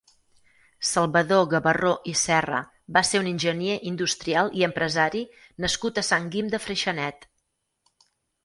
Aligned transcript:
Salvador 0.91 1.43
Gabarró 1.51 1.91
i 2.13 2.13
Serra 2.21 2.61
va 2.97 3.03
ser 3.09 3.21
un 3.25 3.29
enginyer 3.33 3.75
industrial 3.91 4.49
i 4.63 4.65
empresari 4.69 5.25
nascut 5.67 6.01
a 6.03 6.07
Sant 6.09 6.29
Guim 6.37 6.51
de 6.57 6.63
Freixenet. 6.65 7.31